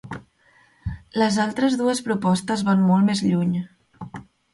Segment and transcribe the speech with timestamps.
[1.23, 3.53] Les altres dues propostes van molt més lluny.